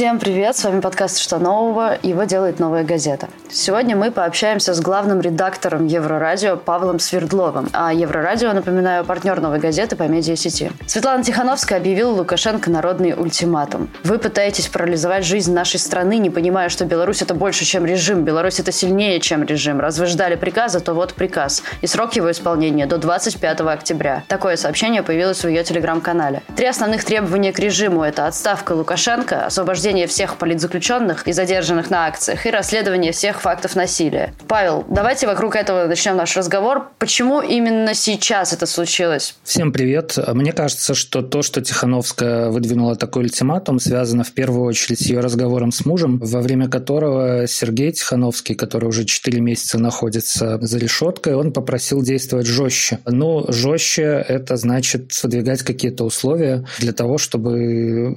Всем 0.00 0.18
привет, 0.18 0.56
с 0.56 0.64
вами 0.64 0.80
подкаст 0.80 1.18
«Что 1.18 1.38
нового?» 1.38 1.98
Его 2.02 2.24
делает 2.24 2.58
«Новая 2.58 2.84
газета». 2.84 3.28
Сегодня 3.50 3.96
мы 3.96 4.10
пообщаемся 4.10 4.72
с 4.72 4.80
главным 4.80 5.20
редактором 5.20 5.86
Еврорадио 5.86 6.56
Павлом 6.56 6.98
Свердловым. 6.98 7.68
А 7.74 7.92
Еврорадио, 7.92 8.54
напоминаю, 8.54 9.04
партнер 9.04 9.38
«Новой 9.42 9.58
газеты» 9.58 9.96
по 9.96 10.04
медиасети. 10.04 10.72
Светлана 10.86 11.22
Тихановская 11.22 11.78
объявила 11.78 12.12
Лукашенко 12.12 12.70
народный 12.70 13.12
ультиматум. 13.12 13.90
Вы 14.02 14.18
пытаетесь 14.18 14.68
парализовать 14.68 15.26
жизнь 15.26 15.52
нашей 15.52 15.78
страны, 15.78 16.16
не 16.16 16.30
понимая, 16.30 16.70
что 16.70 16.86
Беларусь– 16.86 17.20
это 17.22 17.34
больше, 17.34 17.66
чем 17.66 17.84
режим. 17.84 18.24
Беларусь– 18.24 18.58
это 18.60 18.72
сильнее, 18.72 19.20
чем 19.20 19.42
режим. 19.42 19.80
Раз 19.80 19.98
вы 19.98 20.06
ждали 20.06 20.36
приказа, 20.36 20.80
то 20.80 20.94
вот 20.94 21.12
приказ. 21.12 21.62
И 21.82 21.86
срок 21.86 22.14
его 22.14 22.30
исполнения 22.30 22.86
до 22.86 22.96
25 22.96 23.60
октября. 23.60 24.24
Такое 24.28 24.56
сообщение 24.56 25.02
появилось 25.02 25.44
в 25.44 25.48
ее 25.48 25.62
телеграм-канале. 25.62 26.42
Три 26.56 26.68
основных 26.68 27.04
требования 27.04 27.52
к 27.52 27.58
режиму– 27.58 28.02
это 28.04 28.26
отставка 28.26 28.72
Лукашенко, 28.72 29.44
освобождение 29.44 29.89
освобождение 29.90 30.06
всех 30.06 30.36
политзаключенных 30.36 31.26
и 31.26 31.32
задержанных 31.32 31.90
на 31.90 32.06
акциях 32.06 32.46
и 32.46 32.50
расследование 32.50 33.10
всех 33.10 33.40
фактов 33.40 33.74
насилия. 33.74 34.32
Павел, 34.46 34.84
давайте 34.88 35.26
вокруг 35.26 35.56
этого 35.56 35.86
начнем 35.86 36.16
наш 36.16 36.36
разговор. 36.36 36.90
Почему 36.98 37.40
именно 37.40 37.94
сейчас 37.94 38.52
это 38.52 38.66
случилось? 38.66 39.34
Всем 39.42 39.72
привет. 39.72 40.16
Мне 40.32 40.52
кажется, 40.52 40.94
что 40.94 41.22
то, 41.22 41.42
что 41.42 41.60
Тихановская 41.60 42.50
выдвинула 42.50 42.94
такой 42.94 43.24
ультиматум, 43.24 43.80
связано 43.80 44.22
в 44.22 44.30
первую 44.30 44.64
очередь 44.64 45.00
с 45.00 45.06
ее 45.06 45.20
разговором 45.20 45.72
с 45.72 45.84
мужем, 45.84 46.18
во 46.18 46.40
время 46.40 46.68
которого 46.68 47.48
Сергей 47.48 47.90
Тихановский, 47.90 48.54
который 48.54 48.88
уже 48.88 49.04
4 49.04 49.40
месяца 49.40 49.78
находится 49.78 50.58
за 50.60 50.78
решеткой, 50.78 51.34
он 51.34 51.52
попросил 51.52 52.02
действовать 52.02 52.46
жестче. 52.46 53.00
Но 53.06 53.44
жестче 53.48 54.24
это 54.28 54.56
значит 54.56 55.10
выдвигать 55.22 55.62
какие-то 55.62 56.04
условия 56.04 56.64
для 56.78 56.92
того, 56.92 57.18
чтобы 57.18 58.14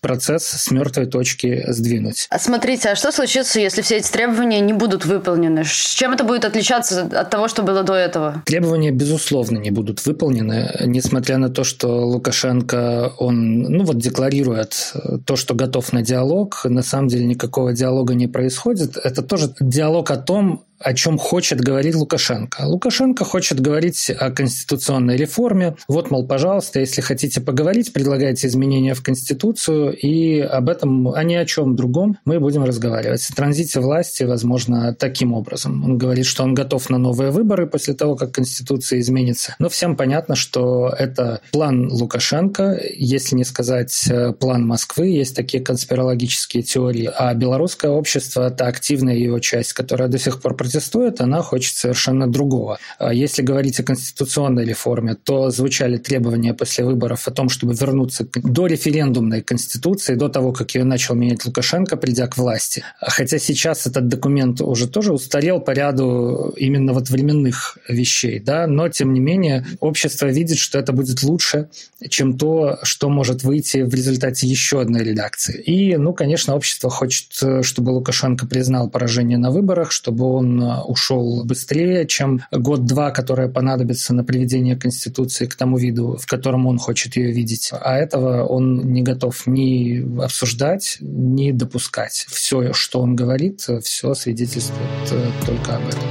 процесс 0.00 0.44
с 0.44 0.70
мертвой 0.72 1.06
точки 1.12 1.64
сдвинуть. 1.68 2.26
А 2.30 2.38
смотрите, 2.38 2.88
а 2.88 2.96
что 2.96 3.12
случится, 3.12 3.60
если 3.60 3.82
все 3.82 3.98
эти 3.98 4.10
требования 4.10 4.60
не 4.60 4.72
будут 4.72 5.04
выполнены? 5.04 5.64
С 5.64 5.94
чем 5.94 6.12
это 6.12 6.24
будет 6.24 6.44
отличаться 6.44 7.02
от 7.02 7.30
того, 7.30 7.48
что 7.48 7.62
было 7.62 7.82
до 7.82 7.94
этого? 7.94 8.42
Требования, 8.46 8.90
безусловно, 8.90 9.58
не 9.58 9.70
будут 9.70 10.04
выполнены, 10.06 10.74
несмотря 10.86 11.36
на 11.36 11.50
то, 11.50 11.64
что 11.64 12.06
Лукашенко, 12.06 13.12
он, 13.18 13.62
ну 13.62 13.84
вот, 13.84 13.98
декларирует 13.98 14.94
то, 15.26 15.36
что 15.36 15.54
готов 15.54 15.92
на 15.92 16.02
диалог. 16.02 16.64
На 16.64 16.82
самом 16.82 17.08
деле 17.08 17.26
никакого 17.26 17.72
диалога 17.72 18.14
не 18.14 18.26
происходит. 18.26 18.96
Это 18.96 19.22
тоже 19.22 19.54
диалог 19.60 20.10
о 20.10 20.16
том, 20.16 20.64
о 20.82 20.94
чем 20.94 21.18
хочет 21.18 21.60
говорить 21.60 21.94
Лукашенко. 21.94 22.62
Лукашенко 22.62 23.24
хочет 23.24 23.60
говорить 23.60 24.10
о 24.10 24.30
конституционной 24.30 25.16
реформе. 25.16 25.76
Вот, 25.88 26.10
мол, 26.10 26.26
пожалуйста, 26.26 26.80
если 26.80 27.00
хотите 27.00 27.40
поговорить, 27.40 27.92
предлагайте 27.92 28.46
изменения 28.46 28.94
в 28.94 29.02
Конституцию, 29.02 29.96
и 29.96 30.40
об 30.40 30.68
этом, 30.68 31.08
а 31.08 31.22
ни 31.24 31.34
о 31.34 31.44
чем 31.44 31.76
другом 31.76 32.18
мы 32.24 32.40
будем 32.40 32.64
разговаривать. 32.64 33.28
О 33.30 33.34
транзите 33.34 33.80
власти, 33.80 34.24
возможно, 34.24 34.94
таким 34.94 35.32
образом. 35.32 35.84
Он 35.84 35.98
говорит, 35.98 36.26
что 36.26 36.42
он 36.42 36.54
готов 36.54 36.90
на 36.90 36.98
новые 36.98 37.30
выборы 37.30 37.66
после 37.66 37.94
того, 37.94 38.16
как 38.16 38.32
Конституция 38.32 39.00
изменится. 39.00 39.54
Но 39.58 39.68
всем 39.68 39.96
понятно, 39.96 40.34
что 40.34 40.88
это 40.96 41.40
план 41.52 41.88
Лукашенко, 41.90 42.80
если 42.94 43.36
не 43.36 43.44
сказать 43.44 44.08
э, 44.08 44.32
план 44.32 44.66
Москвы. 44.66 45.08
Есть 45.08 45.36
такие 45.36 45.62
конспирологические 45.62 46.62
теории. 46.62 47.10
А 47.16 47.34
белорусское 47.34 47.90
общество– 47.90 48.46
это 48.48 48.66
активная 48.66 49.16
его 49.16 49.38
часть, 49.38 49.72
которая 49.72 50.08
до 50.08 50.18
сих 50.18 50.40
пор 50.40 50.56
протестует, 50.72 51.20
она 51.20 51.42
хочет 51.42 51.76
совершенно 51.76 52.26
другого. 52.26 52.78
А 52.98 53.12
если 53.12 53.42
говорить 53.42 53.80
о 53.80 53.82
конституционной 53.82 54.64
реформе, 54.64 55.14
то 55.14 55.50
звучали 55.50 55.98
требования 55.98 56.54
после 56.54 56.84
выборов 56.84 57.28
о 57.28 57.30
том, 57.30 57.48
чтобы 57.48 57.74
вернуться 57.74 58.26
до 58.42 58.66
референдумной 58.66 59.42
конституции, 59.42 60.14
до 60.14 60.28
того, 60.28 60.52
как 60.52 60.74
ее 60.74 60.84
начал 60.84 61.14
менять 61.14 61.44
Лукашенко, 61.44 61.96
придя 61.96 62.26
к 62.26 62.38
власти. 62.38 62.82
Хотя 63.00 63.38
сейчас 63.38 63.86
этот 63.86 64.08
документ 64.08 64.60
уже 64.60 64.88
тоже 64.88 65.12
устарел 65.12 65.60
по 65.60 65.72
ряду 65.72 66.54
именно 66.56 66.92
вот 66.92 67.10
временных 67.10 67.78
вещей, 67.88 68.40
да, 68.40 68.66
но 68.66 68.88
тем 68.88 69.12
не 69.12 69.20
менее 69.20 69.66
общество 69.80 70.26
видит, 70.26 70.58
что 70.58 70.78
это 70.78 70.92
будет 70.92 71.22
лучше, 71.22 71.68
чем 72.08 72.38
то, 72.38 72.78
что 72.82 73.08
может 73.08 73.44
выйти 73.44 73.82
в 73.82 73.94
результате 73.94 74.46
еще 74.46 74.80
одной 74.80 75.04
редакции. 75.04 75.60
И, 75.60 75.96
ну, 75.96 76.14
конечно, 76.14 76.54
общество 76.54 76.90
хочет, 76.90 77.26
чтобы 77.62 77.90
Лукашенко 77.90 78.46
признал 78.46 78.88
поражение 78.88 79.38
на 79.38 79.50
выборах, 79.50 79.92
чтобы 79.92 80.24
он 80.24 80.61
ушел 80.86 81.44
быстрее, 81.44 82.06
чем 82.06 82.42
год-два, 82.50 83.10
которые 83.10 83.48
понадобятся 83.48 84.14
на 84.14 84.24
приведение 84.24 84.76
Конституции 84.76 85.46
к 85.46 85.54
тому 85.54 85.78
виду, 85.78 86.16
в 86.20 86.26
котором 86.26 86.66
он 86.66 86.78
хочет 86.78 87.16
ее 87.16 87.32
видеть. 87.32 87.70
А 87.72 87.96
этого 87.96 88.44
он 88.44 88.92
не 88.92 89.02
готов 89.02 89.46
ни 89.46 90.22
обсуждать, 90.22 90.98
ни 91.00 91.52
допускать. 91.52 92.26
Все, 92.28 92.72
что 92.72 93.00
он 93.00 93.16
говорит, 93.16 93.66
все 93.82 94.14
свидетельствует 94.14 95.12
э, 95.12 95.30
только 95.46 95.76
об 95.76 95.88
этом. 95.88 96.02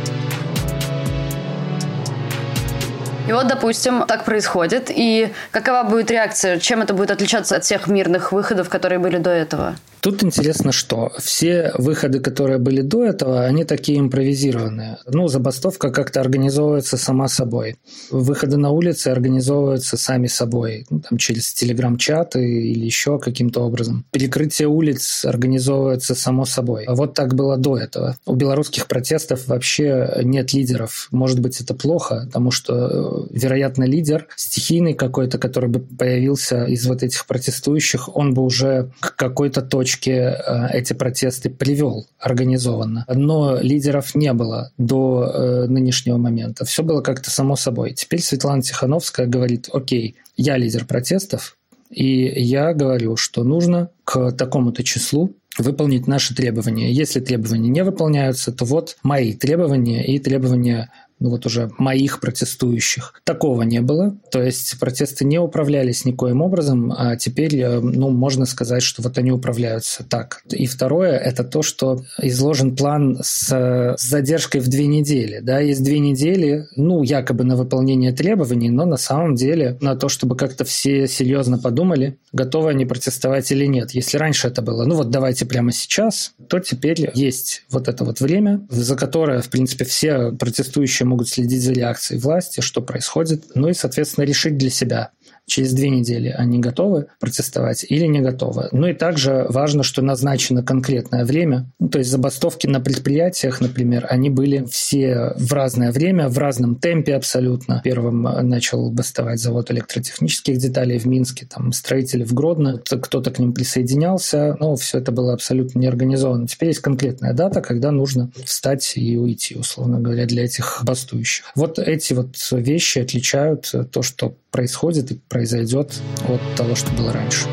И 3.28 3.34
вот, 3.34 3.48
допустим, 3.48 4.04
так 4.08 4.26
происходит. 4.26 4.90
И 4.90 5.32
какова 5.52 5.88
будет 5.88 6.12
реакция? 6.12 6.60
Чем 6.60 6.82
это 6.82 6.94
будет 6.94 7.12
отличаться 7.12 7.56
от 7.56 7.64
всех 7.64 7.88
мирных 7.88 8.32
выходов, 8.32 8.68
которые 8.68 9.00
были 9.00 9.18
до 9.18 9.30
этого? 9.30 9.76
Тут 10.02 10.24
интересно, 10.24 10.72
что 10.72 11.12
все 11.20 11.74
выходы, 11.78 12.20
которые 12.20 12.58
были 12.58 12.82
до 12.82 13.06
этого, 13.06 13.46
они 13.46 13.66
такие 13.66 14.00
импровизированные. 14.00 14.98
Ну, 15.06 15.28
забастовка 15.28 15.92
как-то 15.92 16.22
организовывается 16.22 16.98
сама 16.98 17.28
собой. 17.28 17.76
Выходы 18.10 18.58
на 18.58 18.72
улицы 18.72 19.10
организовываются 19.10 19.98
сами 19.98 20.26
собой, 20.26 20.88
ну, 20.90 21.02
там, 21.02 21.20
через 21.20 21.54
телеграм-чаты 21.54 22.42
или 22.42 22.84
еще 22.84 23.20
каким-то 23.20 23.62
образом. 23.62 24.04
Перекрытие 24.12 24.68
улиц 24.68 25.24
организовывается 25.24 26.16
само 26.16 26.46
собой. 26.46 26.86
А 26.86 26.96
вот 26.96 27.14
так 27.14 27.36
было 27.36 27.58
до 27.58 27.78
этого. 27.78 28.18
У 28.26 28.34
белорусских 28.34 28.88
протестов 28.88 29.48
вообще 29.48 30.22
нет 30.24 30.52
лидеров. 30.54 31.10
Может 31.12 31.40
быть, 31.40 31.62
это 31.62 31.76
плохо, 31.76 32.24
потому 32.26 32.50
что, 32.50 33.28
вероятно, 33.30 33.84
лидер 33.84 34.26
стихийный 34.36 34.96
какой-то, 34.96 35.38
который 35.38 35.70
бы 35.70 35.80
появился 35.80 36.66
из 36.66 36.88
вот 36.88 37.04
этих 37.04 37.28
протестующих, 37.28 38.16
он 38.16 38.34
бы 38.34 38.42
уже 38.42 38.90
к 39.00 39.16
какой-то 39.16 39.62
точке 39.62 39.91
точке 39.92 40.12
э, 40.14 40.68
эти 40.74 40.94
протесты 40.94 41.50
привел 41.50 42.08
организованно. 42.20 43.06
Но 43.14 43.58
лидеров 43.62 44.16
не 44.16 44.34
было 44.34 44.72
до 44.78 45.24
э, 45.24 45.66
нынешнего 45.68 46.18
момента. 46.18 46.66
Все 46.66 46.84
было 46.84 47.02
как-то 47.02 47.30
само 47.30 47.56
собой. 47.56 47.94
Теперь 47.94 48.22
Светлана 48.22 48.62
Тихановская 48.62 49.28
говорит, 49.28 49.70
окей, 49.74 50.16
я 50.38 50.58
лидер 50.58 50.86
протестов, 50.86 51.58
и 51.90 52.24
я 52.42 52.74
говорю, 52.74 53.18
что 53.18 53.44
нужно 53.44 53.90
к 54.06 54.32
такому-то 54.32 54.84
числу 54.84 55.34
выполнить 55.58 56.08
наши 56.08 56.34
требования. 56.34 56.92
Если 56.92 57.20
требования 57.20 57.70
не 57.70 57.84
выполняются, 57.84 58.54
то 58.54 58.64
вот 58.64 58.96
мои 59.04 59.34
требования 59.34 60.06
и 60.06 60.20
требования 60.20 60.90
ну 61.22 61.30
вот 61.30 61.46
уже 61.46 61.72
моих 61.78 62.20
протестующих. 62.20 63.14
Такого 63.24 63.62
не 63.62 63.80
было. 63.80 64.18
То 64.32 64.42
есть 64.42 64.78
протесты 64.80 65.24
не 65.24 65.40
управлялись 65.40 66.04
никоим 66.04 66.42
образом, 66.42 66.92
а 66.98 67.16
теперь, 67.16 67.58
э, 67.60 67.80
ну, 67.80 68.10
можно 68.10 68.46
сказать, 68.46 68.82
что 68.82 69.02
вот 69.04 69.18
они 69.18 69.32
управляются 69.32 70.04
так. 70.04 70.44
И 70.50 70.66
второе– 70.66 71.18
это 71.20 71.44
то, 71.44 71.62
что 71.62 72.04
изложен 72.22 72.76
план 72.76 73.20
с, 73.22 73.50
с 73.98 74.02
задержкой 74.02 74.62
в 74.62 74.68
две 74.68 74.88
недели. 74.88 75.40
Да, 75.42 75.60
есть 75.60 75.84
две 75.84 76.00
недели, 76.00 76.68
ну, 76.76 77.04
якобы 77.04 77.44
на 77.44 77.56
выполнение 77.56 78.12
требований, 78.12 78.70
но 78.70 78.86
на 78.86 78.98
самом 78.98 79.36
деле 79.36 79.78
на 79.80 79.96
то, 79.96 80.10
чтобы 80.10 80.36
как-то 80.36 80.66
все 80.66 81.08
серьезно 81.08 81.60
подумали, 81.60 82.18
готовы 82.34 82.72
они 82.72 82.86
протестовать 82.86 83.52
или 83.52 83.66
нет. 83.66 83.92
Если 83.92 84.18
раньше 84.18 84.48
это 84.48 84.64
было, 84.64 84.86
ну 84.86 84.96
вот 84.96 85.12
давайте 85.12 85.46
прямо 85.46 85.72
сейчас, 85.72 86.34
то 86.48 86.60
теперь 86.60 87.12
есть 87.14 87.64
вот 87.70 87.88
это 87.88 88.04
вот 88.04 88.20
время, 88.22 88.66
за 88.70 88.96
которое, 88.96 89.42
в 89.42 89.50
принципе, 89.50 89.86
все 89.86 90.32
протестующие 90.32 91.11
могут 91.12 91.30
следить 91.30 91.62
за 91.62 91.74
реакцией 91.74 92.20
власти, 92.20 92.62
что 92.62 92.82
происходит, 92.82 93.44
ну 93.56 93.70
и, 93.70 93.74
соответственно, 93.74 94.26
решить 94.26 94.58
для 94.58 94.70
себя, 94.70 95.12
через 95.48 95.74
две 95.74 95.90
недели 95.90 96.30
они 96.30 96.60
готовы 96.60 97.08
протестовать 97.20 97.86
или 97.88 98.06
не 98.06 98.22
готовы. 98.22 98.70
Ну 98.72 98.88
и 98.88 98.94
также 98.94 99.46
важно, 99.50 99.84
что 99.84 100.02
назначено 100.02 100.64
конкретное 100.64 101.26
время. 101.26 101.70
Ну, 101.80 101.90
то 101.90 102.00
есть 102.00 102.10
забастовки 102.10 102.68
на 102.68 102.80
предприятиях, 102.80 103.60
например, 103.60 104.06
они 104.10 104.30
были 104.30 104.66
все 104.70 105.34
в 105.36 105.52
разное 105.54 105.92
время, 105.92 106.30
в 106.30 106.38
разном 106.38 106.76
темпе 106.76 107.16
абсолютно. 107.16 107.82
Первым 107.84 108.22
начал 108.22 108.92
бастовать 108.92 109.40
завод 109.40 109.72
электротехнических 109.72 110.58
деталей 110.58 110.98
в 110.98 111.06
Минске, 111.06 111.46
там 111.46 111.74
строители 111.74 112.24
в 112.24 112.34
Гродно, 112.34 112.80
кто-то 112.80 113.32
к 113.32 113.40
ним 113.40 113.54
присоединялся, 113.54 114.56
но 114.60 114.76
все 114.76 115.00
это 115.00 115.12
было 115.12 115.34
абсолютно 115.34 115.80
неорганизовано. 115.80 116.48
Теперь 116.48 116.70
есть 116.70 116.80
конкретная 116.80 117.34
дата, 117.34 117.62
когда 117.62 117.92
нужно 117.92 118.32
встать 118.46 118.94
и 118.96 119.18
уйти, 119.18 119.56
условно 119.56 120.00
говоря, 120.00 120.26
для 120.26 120.46
этих 120.46 120.82
бастующих. 120.84 121.46
Вот 121.56 121.78
эти 121.80 122.14
вот 122.14 122.36
вещи 122.52 123.00
отличают 123.00 123.72
то, 123.92 124.02
что 124.02 124.36
происходит 124.52 125.12
и 125.12 125.20
произойдет 125.30 125.94
от 126.28 126.42
того, 126.56 126.76
что 126.76 126.92
было 126.92 127.12
раньше. 127.14 127.48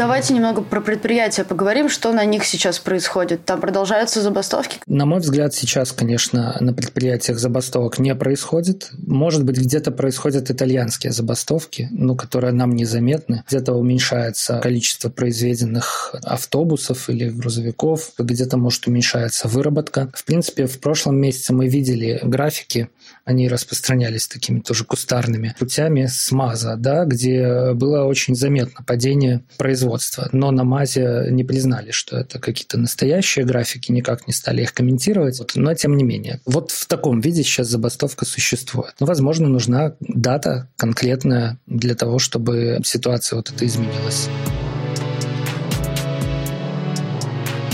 Давайте 0.00 0.32
немного 0.32 0.62
про 0.62 0.80
предприятия 0.80 1.44
поговорим, 1.44 1.90
что 1.90 2.10
на 2.14 2.24
них 2.24 2.46
сейчас 2.46 2.78
происходит. 2.78 3.44
Там 3.44 3.60
продолжаются 3.60 4.22
забастовки? 4.22 4.78
На 4.86 5.04
мой 5.04 5.20
взгляд, 5.20 5.52
сейчас, 5.52 5.92
конечно, 5.92 6.56
на 6.58 6.72
предприятиях 6.72 7.38
забастовок 7.38 7.98
не 7.98 8.14
происходит. 8.14 8.92
Может 8.96 9.44
быть, 9.44 9.58
где-то 9.58 9.90
происходят 9.90 10.50
итальянские 10.50 11.12
забастовки, 11.12 11.88
ну, 11.90 12.16
которые 12.16 12.54
нам 12.54 12.74
незаметны. 12.74 13.44
Где-то 13.46 13.74
уменьшается 13.74 14.60
количество 14.60 15.10
произведенных 15.10 16.14
автобусов 16.22 17.10
или 17.10 17.28
грузовиков, 17.28 18.12
где-то, 18.16 18.56
может, 18.56 18.86
уменьшается 18.86 19.48
выработка. 19.48 20.10
В 20.14 20.24
принципе, 20.24 20.64
в 20.64 20.80
прошлом 20.80 21.16
месяце 21.18 21.52
мы 21.52 21.68
видели 21.68 22.20
графики, 22.22 22.88
они 23.26 23.48
распространялись 23.48 24.28
такими 24.28 24.60
тоже 24.60 24.84
кустарными 24.84 25.54
путями 25.58 26.06
с 26.06 26.32
МАЗа, 26.32 26.76
да, 26.78 27.04
где 27.04 27.74
было 27.74 28.04
очень 28.04 28.34
заметно 28.34 28.82
падение 28.86 29.42
производства. 29.58 29.89
Но 30.32 30.50
на 30.50 30.64
МАЗе 30.64 31.28
не 31.30 31.44
признали, 31.44 31.90
что 31.90 32.16
это 32.16 32.38
какие-то 32.38 32.78
настоящие 32.78 33.44
графики, 33.44 33.92
никак 33.92 34.26
не 34.26 34.32
стали 34.32 34.62
их 34.62 34.74
комментировать. 34.74 35.40
Но 35.54 35.74
тем 35.74 35.96
не 35.96 36.04
менее. 36.04 36.40
Вот 36.46 36.70
в 36.70 36.86
таком 36.86 37.20
виде 37.20 37.42
сейчас 37.42 37.68
забастовка 37.68 38.24
существует. 38.24 38.94
Но, 39.00 39.06
возможно, 39.06 39.48
нужна 39.48 39.94
дата 40.00 40.68
конкретная 40.76 41.58
для 41.66 41.94
того, 41.94 42.18
чтобы 42.18 42.80
ситуация 42.84 43.36
вот 43.36 43.50
эта 43.50 43.66
изменилась. 43.66 44.28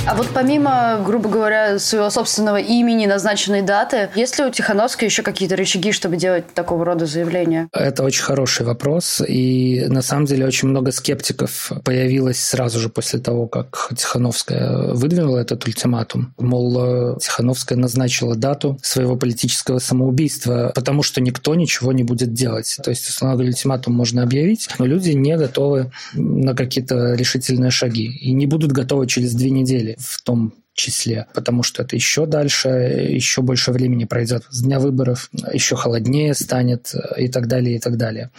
А 0.09 0.15
вот 0.15 0.29
помимо, 0.33 1.03
грубо 1.05 1.29
говоря, 1.29 1.81
своего 1.81 2.11
собственного 2.11 2.59
имени, 2.59 3.07
назначенной 3.07 3.63
даты, 3.63 4.09
есть 4.15 4.39
ли 4.39 4.45
у 4.45 4.51
Тихановской 4.51 5.09
еще 5.09 5.25
какие-то 5.25 5.57
рычаги, 5.57 5.91
чтобы 5.91 6.17
делать 6.17 6.45
такого 6.55 6.85
рода 6.85 7.07
заявления? 7.07 7.69
Это 7.73 8.05
очень 8.05 8.23
хороший 8.23 8.65
вопрос. 8.65 9.21
И 9.27 9.85
на 9.89 10.03
самом 10.03 10.27
деле 10.27 10.47
очень 10.47 10.69
много 10.69 10.93
скептиков 10.93 11.73
появилось 11.85 12.39
сразу 12.39 12.79
же 12.79 12.89
после 12.89 13.19
того, 13.19 13.49
как 13.49 13.89
Тихановская 13.97 14.95
выдвинула 14.95 15.39
этот 15.39 15.67
ультиматум. 15.67 16.33
Мол, 16.39 17.19
Тихановская 17.19 17.77
назначила 17.77 18.37
дату 18.37 18.79
своего 18.83 19.17
политического 19.17 19.81
самоубийства, 19.81 20.71
потому 20.73 21.03
что 21.03 21.21
никто 21.21 21.57
ничего 21.57 21.91
не 21.91 22.05
будет 22.05 22.33
делать. 22.33 22.79
То 22.81 22.91
есть, 22.91 23.09
условно 23.09 23.35
говоря, 23.35 23.49
ультиматум 23.49 23.95
можно 23.95 24.23
объявить, 24.23 24.69
но 24.79 24.87
люди 24.87 25.11
не 25.11 25.37
готовы 25.37 25.91
на 26.15 26.55
какие-то 26.55 27.15
решительные 27.15 27.73
шаги 27.73 28.07
и 28.07 28.31
не 28.31 28.47
будут 28.47 28.71
готовы 28.71 29.09
через 29.09 29.35
две 29.35 29.51
недели 29.51 29.96
в 29.97 30.23
том 30.23 30.55
числе, 30.75 31.27
потому 31.35 31.63
что 31.63 31.83
это 31.83 31.97
еще 31.97 32.27
дальше, 32.27 32.69
еще 32.69 33.43
больше 33.43 33.73
времени 33.73 34.05
пройдет 34.05 34.45
с 34.51 34.63
дня 34.63 34.79
выборов, 34.79 35.31
еще 35.53 35.75
холоднее 35.75 36.35
станет 36.35 36.95
и 37.17 37.29
так 37.29 37.49
далее, 37.49 37.77
и 37.77 37.79
так 37.81 37.97
далее. 37.97 38.31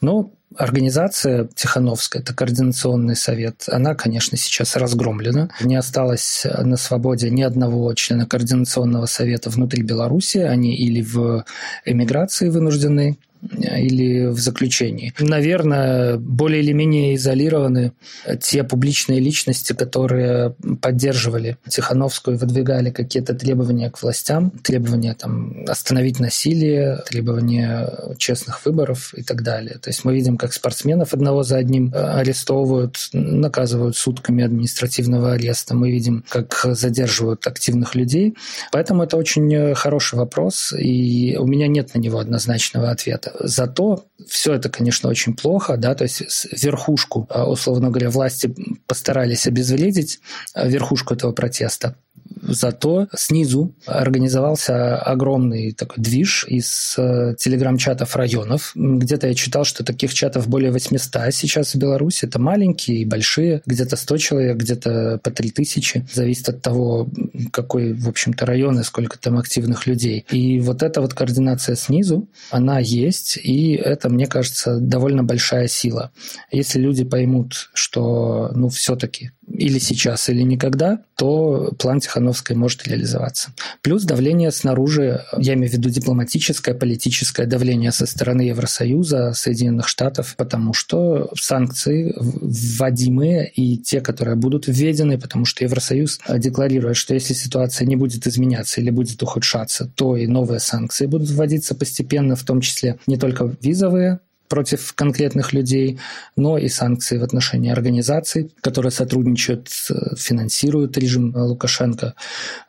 Но 0.00 0.32
Организация 0.56 1.48
Тихановская, 1.54 2.22
это 2.22 2.34
координационный 2.34 3.14
совет, 3.14 3.66
она, 3.68 3.94
конечно, 3.94 4.36
сейчас 4.36 4.74
разгромлена. 4.74 5.50
Не 5.60 5.76
осталось 5.76 6.44
на 6.44 6.76
свободе 6.76 7.30
ни 7.30 7.42
одного 7.42 7.94
члена 7.94 8.26
координационного 8.26 9.06
совета 9.06 9.48
внутри 9.48 9.84
Беларуси. 9.84 10.38
Они 10.38 10.74
или 10.74 11.02
в 11.02 11.44
эмиграции 11.84 12.48
вынуждены 12.48 13.16
или 13.42 14.26
в 14.26 14.38
заключении. 14.38 15.12
Наверное, 15.18 16.16
более 16.16 16.62
или 16.62 16.72
менее 16.72 17.14
изолированы 17.14 17.92
те 18.40 18.64
публичные 18.64 19.20
личности, 19.20 19.72
которые 19.72 20.54
поддерживали 20.80 21.56
Тихановскую 21.68 22.36
выдвигали 22.36 22.90
какие-то 22.90 23.34
требования 23.34 23.90
к 23.90 24.02
властям, 24.02 24.50
требования 24.50 25.14
там, 25.14 25.64
остановить 25.66 26.20
насилие, 26.20 27.02
требования 27.08 27.90
честных 28.18 28.64
выборов 28.64 29.14
и 29.16 29.22
так 29.22 29.42
далее. 29.42 29.78
То 29.78 29.90
есть 29.90 30.04
мы 30.04 30.14
видим, 30.14 30.36
как 30.36 30.52
спортсменов 30.52 31.14
одного 31.14 31.42
за 31.42 31.56
одним 31.56 31.92
арестовывают, 31.94 33.10
наказывают 33.12 33.96
сутками 33.96 34.44
административного 34.44 35.32
ареста. 35.32 35.74
Мы 35.74 35.90
видим, 35.90 36.24
как 36.28 36.64
задерживают 36.64 37.46
активных 37.46 37.94
людей. 37.94 38.34
Поэтому 38.72 39.02
это 39.02 39.16
очень 39.16 39.74
хороший 39.74 40.18
вопрос, 40.18 40.72
и 40.76 41.36
у 41.38 41.46
меня 41.46 41.66
нет 41.68 41.94
на 41.94 41.98
него 41.98 42.18
однозначного 42.18 42.90
ответа. 42.90 43.29
Зато 43.38 44.04
все 44.28 44.54
это, 44.54 44.68
конечно, 44.68 45.08
очень 45.08 45.34
плохо, 45.34 45.76
да, 45.76 45.94
то 45.94 46.04
есть 46.04 46.22
верхушку, 46.62 47.26
а, 47.30 47.48
условно 47.48 47.90
говоря, 47.90 48.10
власти 48.10 48.54
постарались 48.86 49.46
обезвредить, 49.46 50.20
а, 50.54 50.66
верхушку 50.66 51.14
этого 51.14 51.32
протеста. 51.32 51.96
Зато 52.42 53.08
снизу 53.14 53.74
организовался 53.86 54.96
огромный 54.96 55.72
такой 55.72 56.02
движ 56.02 56.46
из 56.48 56.94
э, 56.96 57.34
телеграм-чатов 57.38 58.16
районов. 58.16 58.72
Где-то 58.74 59.28
я 59.28 59.34
читал, 59.34 59.64
что 59.64 59.84
таких 59.84 60.14
чатов 60.14 60.48
более 60.48 60.72
800 60.72 61.32
сейчас 61.32 61.74
в 61.74 61.78
Беларуси. 61.78 62.24
Это 62.24 62.38
маленькие 62.38 62.98
и 62.98 63.04
большие, 63.04 63.62
где-то 63.66 63.96
100 63.96 64.16
человек, 64.18 64.56
где-то 64.56 65.20
по 65.22 65.30
3000. 65.30 66.06
Зависит 66.12 66.48
от 66.48 66.62
того, 66.62 67.08
какой, 67.52 67.92
в 67.92 68.08
общем-то, 68.08 68.46
район 68.46 68.80
и 68.80 68.84
сколько 68.84 69.18
там 69.18 69.38
активных 69.38 69.86
людей. 69.86 70.24
И 70.30 70.60
вот 70.60 70.82
эта 70.82 71.00
вот 71.00 71.14
координация 71.14 71.76
снизу, 71.76 72.28
она 72.50 72.78
есть, 72.78 73.38
и 73.42 73.72
это, 73.74 74.08
мне 74.08 74.26
кажется, 74.26 74.78
довольно 74.78 75.24
большая 75.24 75.68
сила. 75.68 76.10
Если 76.50 76.80
люди 76.80 77.04
поймут, 77.04 77.70
что, 77.74 78.50
ну, 78.54 78.68
все-таки 78.68 79.32
или 79.52 79.78
сейчас, 79.78 80.28
или 80.28 80.42
никогда, 80.42 81.00
то 81.16 81.72
план 81.78 82.00
Тихановской 82.30 82.56
может 82.56 82.86
реализоваться. 82.86 83.50
Плюс 83.82 84.04
давление 84.04 84.50
снаружи, 84.50 85.24
я 85.36 85.54
имею 85.54 85.70
в 85.70 85.72
виду 85.72 85.90
дипломатическое, 85.90 86.74
политическое 86.74 87.46
давление 87.46 87.92
со 87.92 88.06
стороны 88.06 88.42
Евросоюза, 88.42 89.32
Соединенных 89.34 89.88
Штатов, 89.88 90.34
потому 90.36 90.72
что 90.72 91.30
санкции 91.34 92.14
вводимые 92.16 93.50
и 93.50 93.76
те, 93.76 94.00
которые 94.00 94.36
будут 94.36 94.68
введены, 94.68 95.18
потому 95.18 95.44
что 95.44 95.64
Евросоюз 95.64 96.20
декларирует, 96.38 96.96
что 96.96 97.14
если 97.14 97.34
ситуация 97.34 97.86
не 97.86 97.96
будет 97.96 98.26
изменяться 98.26 98.80
или 98.80 98.90
будет 98.90 99.22
ухудшаться, 99.22 99.90
то 99.94 100.16
и 100.16 100.26
новые 100.26 100.60
санкции 100.60 101.06
будут 101.06 101.30
вводиться 101.30 101.74
постепенно, 101.74 102.36
в 102.36 102.44
том 102.44 102.60
числе 102.60 102.98
не 103.06 103.16
только 103.16 103.56
визовые, 103.60 104.20
против 104.50 104.92
конкретных 104.94 105.52
людей, 105.54 105.98
но 106.36 106.58
и 106.58 106.68
санкции 106.68 107.18
в 107.18 107.22
отношении 107.22 107.70
организаций, 107.70 108.50
которые 108.60 108.90
сотрудничают, 108.90 109.68
э, 109.88 110.16
финансируют 110.16 110.98
режим 110.98 111.32
Лукашенко, 111.34 112.14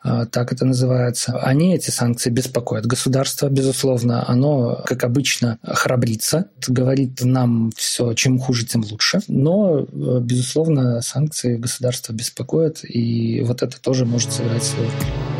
э, 0.04 0.26
так 0.30 0.52
это 0.52 0.64
называется. 0.64 1.38
Они, 1.40 1.74
эти 1.74 1.90
санкции, 1.90 2.30
беспокоят. 2.30 2.86
Государство, 2.86 3.48
безусловно, 3.48 4.24
оно, 4.28 4.82
как 4.86 5.02
обычно, 5.02 5.58
храбрится, 5.64 6.46
говорит 6.68 7.20
нам 7.24 7.72
все, 7.76 8.14
чем 8.14 8.38
хуже, 8.38 8.64
тем 8.64 8.84
лучше. 8.88 9.20
Но, 9.26 9.80
э, 9.80 10.20
безусловно, 10.20 11.02
санкции 11.02 11.56
государства 11.56 12.12
беспокоят, 12.12 12.84
и 12.84 13.42
вот 13.42 13.62
это 13.62 13.80
тоже 13.80 14.06
может 14.06 14.32
сыграть 14.32 14.62
свою 14.62 14.88
роль 14.88 15.31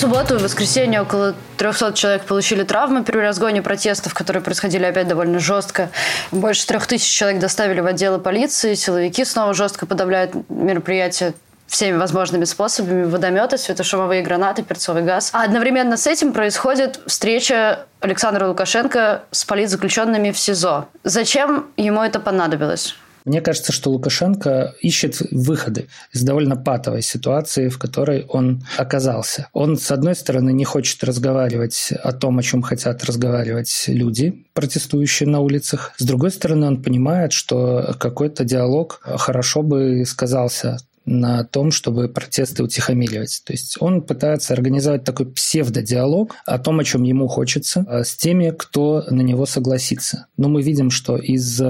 субботу 0.00 0.36
и 0.36 0.38
воскресенье 0.38 1.02
около 1.02 1.34
300 1.58 1.92
человек 1.92 2.24
получили 2.24 2.62
травмы 2.62 3.04
при 3.04 3.18
разгоне 3.18 3.60
протестов, 3.60 4.14
которые 4.14 4.42
происходили 4.42 4.86
опять 4.86 5.06
довольно 5.06 5.38
жестко. 5.38 5.90
Больше 6.32 6.66
трех 6.66 6.86
тысяч 6.86 7.06
человек 7.06 7.38
доставили 7.38 7.80
в 7.80 7.86
отделы 7.86 8.18
полиции. 8.18 8.72
Силовики 8.74 9.26
снова 9.26 9.52
жестко 9.52 9.84
подавляют 9.84 10.32
мероприятия 10.48 11.34
всеми 11.66 11.98
возможными 11.98 12.44
способами. 12.44 13.04
Водометы, 13.04 13.58
светошумовые 13.58 14.22
гранаты, 14.22 14.62
перцовый 14.62 15.02
газ. 15.02 15.30
А 15.34 15.44
одновременно 15.44 15.98
с 15.98 16.06
этим 16.06 16.32
происходит 16.32 16.98
встреча 17.06 17.80
Александра 18.00 18.46
Лукашенко 18.46 19.24
с 19.30 19.44
политзаключенными 19.44 20.30
в 20.30 20.38
СИЗО. 20.38 20.88
Зачем 21.04 21.66
ему 21.76 22.02
это 22.02 22.20
понадобилось? 22.20 22.96
Мне 23.30 23.40
кажется, 23.40 23.70
что 23.70 23.90
Лукашенко 23.90 24.74
ищет 24.80 25.20
выходы 25.30 25.86
из 26.12 26.22
довольно 26.22 26.56
патовой 26.56 27.00
ситуации, 27.00 27.68
в 27.68 27.78
которой 27.78 28.24
он 28.24 28.64
оказался. 28.76 29.46
Он, 29.52 29.76
с 29.76 29.92
одной 29.92 30.16
стороны, 30.16 30.52
не 30.52 30.64
хочет 30.64 31.04
разговаривать 31.04 31.92
о 31.92 32.10
том, 32.10 32.40
о 32.40 32.42
чем 32.42 32.62
хотят 32.62 33.04
разговаривать 33.04 33.84
люди, 33.86 34.46
протестующие 34.52 35.28
на 35.28 35.38
улицах. 35.38 35.92
С 35.96 36.02
другой 36.02 36.32
стороны, 36.32 36.66
он 36.66 36.82
понимает, 36.82 37.32
что 37.32 37.94
какой-то 38.00 38.42
диалог 38.42 39.00
хорошо 39.00 39.62
бы 39.62 40.04
сказался 40.06 40.78
на 41.04 41.44
том, 41.44 41.70
чтобы 41.70 42.08
протесты 42.08 42.62
утихомиривать. 42.62 43.42
То 43.44 43.52
есть 43.52 43.76
он 43.80 44.02
пытается 44.02 44.52
организовать 44.52 45.04
такой 45.04 45.26
псевдодиалог 45.26 46.34
о 46.46 46.58
том, 46.58 46.78
о 46.78 46.84
чем 46.84 47.02
ему 47.02 47.26
хочется, 47.26 47.84
а, 47.88 48.04
с 48.04 48.14
теми, 48.14 48.52
кто 48.56 49.04
на 49.10 49.22
него 49.22 49.46
согласится. 49.46 50.26
Но 50.36 50.48
мы 50.48 50.62
видим, 50.62 50.90
что 50.90 51.16
из 51.16 51.60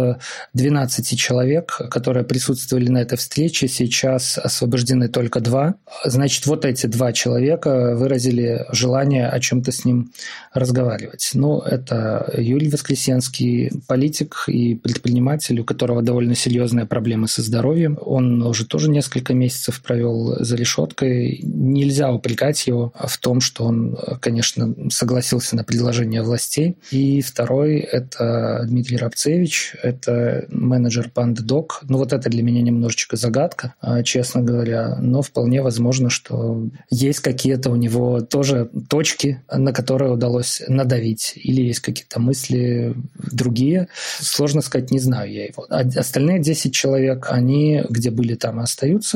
12 0.52 1.18
человек, 1.18 1.80
которые 1.90 2.24
присутствовали 2.24 2.88
на 2.88 2.98
этой 2.98 3.16
встрече, 3.16 3.68
сейчас 3.68 4.36
освобождены 4.36 5.08
только 5.08 5.40
два. 5.40 5.76
Значит, 6.04 6.46
вот 6.46 6.64
эти 6.64 6.86
два 6.86 7.12
человека 7.12 7.94
выразили 7.96 8.66
желание 8.72 9.28
о 9.28 9.40
чем-то 9.40 9.72
с 9.72 9.84
ним 9.84 10.12
разговаривать. 10.52 11.30
Ну, 11.34 11.60
это 11.60 12.32
Юрий 12.36 12.68
Воскресенский, 12.68 13.70
политик 13.86 14.44
и 14.48 14.74
предприниматель, 14.74 15.60
у 15.60 15.64
которого 15.64 16.02
довольно 16.02 16.34
серьезные 16.34 16.86
проблемы 16.86 17.28
со 17.28 17.42
здоровьем. 17.42 17.98
Он 18.00 18.42
уже 18.42 18.66
тоже 18.66 18.90
несколько 18.90 19.19
несколько 19.20 19.34
месяцев 19.34 19.82
провел 19.82 20.36
за 20.42 20.56
решеткой. 20.56 21.40
Нельзя 21.42 22.10
упрекать 22.12 22.66
его 22.66 22.92
в 22.94 23.18
том, 23.18 23.40
что 23.40 23.64
он, 23.64 23.96
конечно, 24.20 24.74
согласился 24.90 25.56
на 25.56 25.64
предложение 25.64 26.22
властей. 26.22 26.76
И 26.90 27.20
второй– 27.20 27.78
это 27.92 28.64
Дмитрий 28.66 28.96
Рабцевич, 28.96 29.76
это 29.82 30.46
менеджер 30.48 31.10
PandaDoc. 31.14 31.68
Ну 31.88 31.98
вот 31.98 32.12
это 32.12 32.30
для 32.30 32.42
меня 32.42 32.62
немножечко 32.62 33.16
загадка, 33.16 33.74
а, 33.80 34.02
честно 34.02 34.42
говоря, 34.42 34.96
но 35.00 35.22
вполне 35.22 35.62
возможно, 35.62 36.08
что 36.08 36.68
есть 36.90 37.20
какие-то 37.20 37.70
у 37.70 37.76
него 37.76 38.20
тоже 38.20 38.70
точки, 38.88 39.42
на 39.52 39.72
которые 39.72 40.12
удалось 40.12 40.62
надавить, 40.68 41.32
или 41.36 41.62
есть 41.62 41.80
какие-то 41.80 42.20
мысли 42.20 42.94
другие. 43.32 43.88
Сложно 44.20 44.62
сказать, 44.62 44.90
не 44.90 44.98
знаю 44.98 45.30
я 45.30 45.44
его. 45.44 45.66
А 45.68 45.80
остальные 45.80 46.40
10 46.40 46.72
человек, 46.72 47.26
они 47.30 47.82
где 47.90 48.10
были, 48.10 48.34
там 48.34 48.60
и 48.60 48.62
остаются 48.62 49.09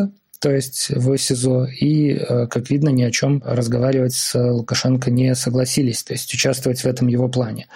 то 0.45 0.51
есть 0.51 0.91
в 0.91 1.17
СИЗО, 1.17 1.69
и, 1.69 2.11
э, 2.11 2.47
как 2.49 2.69
видно, 2.69 2.91
ни 2.91 3.03
о 3.03 3.11
чем 3.11 3.43
разговаривать 3.47 4.13
с 4.13 4.39
Лукашенко 4.39 5.11
не 5.11 5.35
согласились, 5.35 6.03
то 6.03 6.13
есть 6.13 6.35
участвовать 6.35 6.81
в 6.81 6.85
этом 6.85 7.09
его 7.09 7.29
плане. 7.29 7.67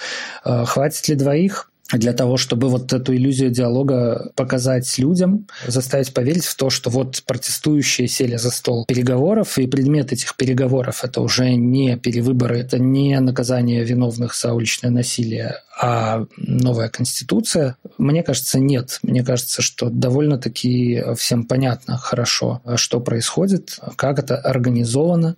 Э, 0.45 0.67
хватит 0.67 1.09
ли 1.09 1.15
двоих? 1.15 1.68
Для 1.93 2.13
того, 2.13 2.37
чтобы 2.37 2.69
вот 2.69 2.93
эту 2.93 3.15
иллюзию 3.15 3.51
диалога 3.51 4.31
показать 4.35 4.99
людям, 4.99 5.47
заставить 5.67 6.13
поверить 6.13 6.45
в 6.45 6.55
то, 6.57 6.71
что 6.71 6.91
вот 6.91 7.23
протестующие 7.27 8.09
сели 8.09 8.37
за 8.37 8.51
стол 8.51 8.85
переговоров, 8.87 9.59
и 9.59 9.67
предмет 9.67 10.13
этих 10.13 10.37
переговоров– 10.37 11.01
это 11.05 11.21
уже 11.21 11.55
не 11.55 11.97
перевыборы, 11.97 12.59
это 12.59 12.79
не 12.79 13.19
наказание 13.21 13.85
виновных 13.85 14.35
за 14.35 14.53
уличное 14.53 14.91
насилие, 14.91 15.57
а 15.81 16.27
новая 16.37 16.89
конституция. 16.89 17.77
Мне 17.97 18.23
кажется, 18.23 18.59
нет. 18.59 18.99
Мне 19.03 19.25
кажется, 19.25 19.63
что 19.63 19.89
довольно-таки 19.91 21.03
всем 21.17 21.45
понятно 21.45 21.97
хорошо, 21.97 22.61
что 22.77 23.01
происходит, 23.01 23.79
как 23.97 24.19
это 24.19 24.37
организовано, 24.37 25.37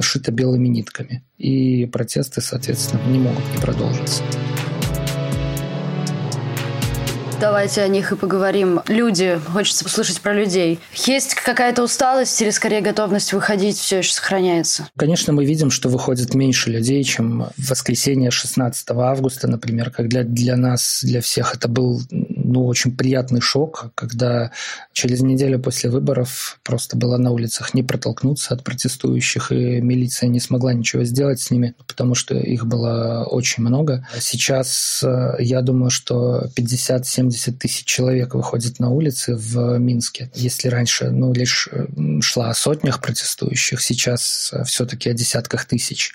шито 0.00 0.32
белыми 0.32 0.68
нитками. 0.68 1.22
И 1.38 1.86
протесты, 1.86 2.40
соответственно, 2.40 3.02
не 3.06 3.18
могут 3.18 3.44
не 3.54 3.60
продолжиться. 3.60 4.22
Давайте 7.40 7.82
о 7.82 7.88
них 7.88 8.12
и 8.12 8.16
поговорим. 8.16 8.80
Люди, 8.86 9.40
хочется 9.52 9.84
услышать 9.84 10.20
про 10.20 10.32
людей. 10.32 10.78
Есть 10.94 11.34
какая-то 11.34 11.82
усталость 11.82 12.40
или 12.40 12.50
скорее 12.50 12.80
готовность 12.80 13.32
выходить 13.32 13.76
все 13.76 13.98
еще 13.98 14.12
сохраняется? 14.12 14.88
Конечно, 14.96 15.32
мы 15.32 15.44
видим, 15.44 15.70
что 15.70 15.88
выходит 15.88 16.34
меньше 16.34 16.70
людей, 16.70 17.02
чем 17.04 17.48
в 17.56 17.70
воскресенье 17.70 18.30
16 18.30 18.90
августа, 18.90 19.48
например, 19.48 19.90
когда 19.90 20.22
для 20.22 20.56
нас, 20.56 21.00
для 21.02 21.20
всех 21.20 21.54
это 21.54 21.68
был 21.68 22.00
ну, 22.44 22.66
очень 22.66 22.96
приятный 22.96 23.40
шок, 23.40 23.90
когда 23.94 24.52
через 24.92 25.20
неделю 25.20 25.58
после 25.58 25.90
выборов 25.90 26.60
просто 26.62 26.96
было 26.96 27.16
на 27.16 27.30
улицах 27.30 27.74
не 27.74 27.82
протолкнуться 27.82 28.54
от 28.54 28.62
протестующих, 28.62 29.50
и 29.50 29.80
милиция 29.80 30.28
не 30.28 30.40
смогла 30.40 30.72
ничего 30.72 31.04
сделать 31.04 31.40
с 31.40 31.50
ними, 31.50 31.74
потому 31.86 32.14
что 32.14 32.34
их 32.34 32.66
было 32.66 33.26
очень 33.30 33.62
много. 33.62 34.06
Сейчас 34.20 35.02
э, 35.04 35.36
я 35.40 35.62
думаю, 35.62 35.90
что 35.90 36.48
50-70 36.56 37.52
тысяч 37.52 37.84
человек 37.84 38.34
выходит 38.34 38.78
на 38.78 38.90
улицы 38.90 39.34
в 39.34 39.78
Минске. 39.78 40.30
Если 40.34 40.68
раньше 40.68 41.10
ну, 41.10 41.32
лишь 41.32 41.68
э, 41.70 41.86
шла 42.20 42.50
о 42.50 42.54
сотнях 42.54 43.00
протестующих, 43.00 43.80
сейчас 43.80 44.50
э, 44.52 44.64
все-таки 44.64 45.10
о 45.10 45.14
десятках 45.14 45.64
тысяч. 45.64 46.14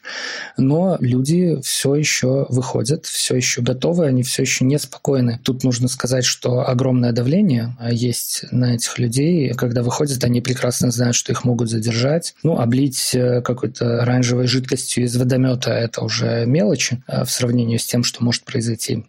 Но 0.58 0.98
люди 1.00 1.60
все 1.64 1.96
еще 1.96 2.46
выходят, 2.50 3.06
все 3.06 3.36
еще 3.36 3.62
готовы, 3.62 4.06
они 4.06 4.24
все 4.24 4.44
еще 4.44 4.66
неспокойны. 4.66 5.40
Тут 5.44 5.64
нужно 5.64 5.88
сказать, 5.88 6.19
что 6.26 6.68
огромное 6.68 7.12
давление 7.12 7.76
а, 7.80 7.92
есть 7.92 8.46
на 8.52 8.76
этих 8.76 8.98
людей. 9.00 9.54
Когда 9.54 9.84
выходят, 9.84 10.24
они 10.24 10.42
прекрасно 10.42 10.92
знают, 10.92 11.16
что 11.16 11.32
их 11.32 11.44
могут 11.44 11.70
задержать. 11.70 12.36
Ну, 12.44 12.60
облить 12.60 13.12
э, 13.14 13.42
какой-то 13.42 14.02
оранжевой 14.02 14.48
жидкостью 14.48 15.04
из 15.04 15.16
водомета– 15.16 15.72
это 15.72 16.02
уже 16.02 16.46
мелочи 16.46 17.04
а, 17.08 17.26
в 17.26 17.32
сравнении 17.32 17.78
с 17.78 17.86
тем, 17.86 18.04
что 18.04 18.24
может 18.24 18.44
произойти 18.44 19.06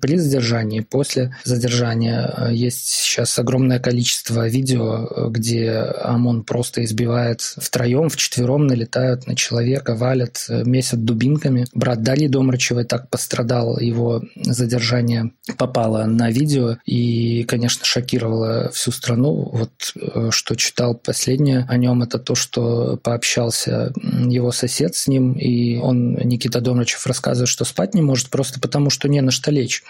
при 0.00 0.16
задержании, 0.16 0.80
после 0.80 1.36
задержания. 1.44 2.26
А, 2.26 2.52
есть 2.52 2.86
сейчас 2.86 3.38
огромное 3.38 3.78
количество 3.78 4.48
видео, 4.48 5.28
где 5.30 5.70
ОМОН 5.70 6.44
просто 6.44 6.84
избивает 6.84 7.40
втроем, 7.40 8.08
вчетвером 8.08 8.66
налетают 8.66 9.26
на 9.26 9.36
человека, 9.36 9.94
валят, 9.94 10.44
э, 10.48 10.64
месят 10.64 11.04
дубинками. 11.04 11.66
Брат 11.72 12.02
Дарьи 12.02 12.28
Домрачевой 12.28 12.84
так 12.84 13.08
пострадал, 13.08 13.78
его 13.78 14.22
задержание 14.36 15.32
попало 15.58 16.04
на 16.04 16.30
видео, 16.30 16.53
видео 16.54 16.78
и, 16.84 17.44
конечно, 17.44 17.84
шокировало 17.84 18.70
всю 18.72 18.90
страну. 18.92 19.48
Вот 19.52 19.70
э, 19.96 20.30
что 20.30 20.54
читал 20.54 20.94
последнее 20.94 21.66
о 21.68 21.76
нем, 21.76 22.02
это 22.02 22.18
то, 22.18 22.34
что 22.34 22.96
пообщался 23.02 23.92
его 24.02 24.52
сосед 24.52 24.94
с 24.94 25.06
ним, 25.08 25.32
и 25.32 25.76
он, 25.76 26.14
Никита 26.14 26.60
Домрачев, 26.60 27.06
рассказывает, 27.06 27.48
что 27.48 27.64
спать 27.64 27.94
не 27.94 28.02
может 28.02 28.30
просто 28.30 28.60
потому, 28.60 28.90
что 28.90 29.08
не 29.08 29.20
на 29.20 29.30
что 29.30 29.50
лечь 29.50 29.82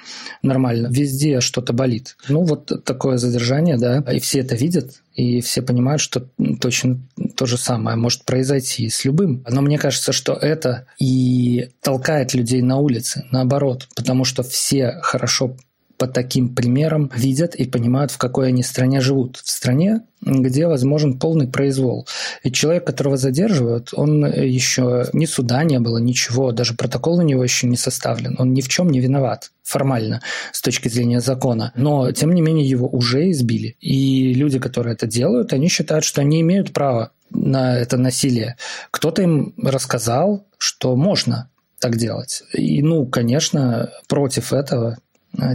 нормально. 0.43 0.89
Везде 0.91 1.41
что-то 1.41 1.73
болит. 1.73 2.17
Ну, 2.29 2.45
вот 2.45 2.85
такое 2.85 3.19
задержание, 3.19 3.77
да, 3.77 3.99
и 4.13 4.19
все 4.19 4.41
это 4.41 4.55
видят, 4.55 5.03
и 5.15 5.41
все 5.41 5.63
понимают, 5.63 6.01
что 6.01 6.27
точно 6.61 6.99
то 7.37 7.47
же 7.47 7.57
самое 7.57 7.97
может 7.97 8.25
произойти 8.25 8.89
с 8.89 9.05
любым. 9.05 9.45
Но 9.49 9.63
мне 9.63 9.79
кажется, 9.79 10.13
что 10.13 10.33
это 10.33 10.87
и 10.99 11.71
толкает 11.81 12.35
людей 12.35 12.63
на 12.63 12.79
улице, 12.79 13.25
наоборот, 13.31 13.89
потому 13.95 14.25
что 14.25 14.43
все 14.43 14.99
хорошо 15.03 15.57
по 15.97 16.07
таким 16.07 16.55
примерам 16.55 17.11
видят 17.15 17.55
и 17.55 17.65
понимают, 17.65 18.11
в 18.11 18.19
какой 18.19 18.49
они 18.49 18.63
стране 18.63 19.01
живут. 19.01 19.37
В 19.37 19.51
стране, 19.51 20.03
где 20.21 20.67
возможен 20.67 21.19
полный 21.19 21.49
произвол. 21.49 22.07
И 22.43 22.51
человек, 22.51 22.87
которого 22.87 23.17
задерживают, 23.17 23.91
он 23.93 24.25
еще 24.27 25.07
ни 25.13 25.27
суда 25.27 25.65
не 25.65 25.79
было, 25.79 25.99
ничего, 25.99 26.53
даже 26.53 26.75
протокол 26.75 27.19
у 27.19 27.23
него 27.23 27.43
еще 27.43 27.67
не 27.67 27.77
составлен. 27.77 28.37
Он 28.39 28.53
ни 28.53 28.61
в 28.61 28.69
чем 28.69 28.91
не 28.91 29.01
виноват 29.01 29.51
формально 29.63 30.21
с 30.53 30.61
точки 30.61 30.89
зрения 30.89 31.21
закона. 31.21 31.73
Но, 31.77 32.11
тем 32.13 32.33
не 32.33 32.43
менее, 32.43 32.69
его 32.69 32.89
уже 32.89 33.31
избили. 33.31 33.77
И 33.81 34.35
люди, 34.35 34.59
которые 34.59 34.95
это 34.95 35.07
делают, 35.07 35.53
они 35.53 35.69
считают, 35.69 36.05
что 36.05 36.21
они 36.21 36.41
имеют 36.41 36.73
право 36.73 37.13
на 37.31 37.77
это 37.79 37.97
насилие. 37.97 38.57
Кто-то 38.91 39.23
им 39.23 39.55
рассказал, 39.63 40.47
что 40.59 40.97
можно 40.97 41.51
так 41.81 41.97
делать. 41.97 42.43
И, 42.55 42.83
ну, 42.83 43.07
конечно, 43.07 43.91
против 44.09 44.53
этого 44.53 44.97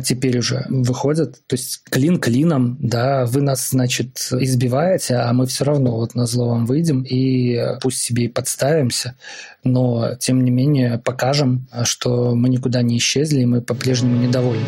теперь 0.04 0.38
уже 0.40 0.66
выходят. 0.70 1.46
То 1.48 1.56
есть 1.56 1.82
клин 1.84 2.20
клином, 2.20 2.78
да, 2.80 3.26
вы 3.26 3.42
нас, 3.42 3.70
значит, 3.70 4.30
избиваете, 4.32 5.16
а 5.16 5.34
мы 5.34 5.46
все 5.48 5.66
равно 5.66 5.98
вот 5.98 6.16
на 6.16 6.26
зло 6.26 6.50
вам 6.50 6.66
выйдем 6.66 7.02
и 7.04 7.60
пусть 7.82 8.02
себе 8.02 8.26
и 8.26 8.28
подставимся, 8.28 9.16
но 9.64 10.16
тем 10.16 10.44
не 10.44 10.52
менее 10.52 11.00
покажем, 11.00 11.68
что 11.84 12.36
мы 12.36 12.50
никуда 12.50 12.82
не 12.82 12.98
исчезли, 12.98 13.42
и 13.42 13.46
мы 13.46 13.62
по-прежнему 13.62 14.18
недовольны. 14.18 14.66